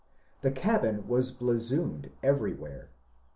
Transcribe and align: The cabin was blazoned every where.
The 0.41 0.49
cabin 0.49 1.07
was 1.07 1.29
blazoned 1.29 2.09
every 2.23 2.53
where. 2.55 2.89